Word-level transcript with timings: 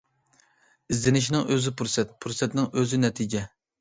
ئىزدىنىشنىڭ 0.93 1.45
ئۆزى 1.55 1.73
پۇرسەت، 1.81 2.17
پۇرسەتنىڭ 2.25 2.71
ئۆزى 2.73 3.01
نەتىجە. 3.07 3.45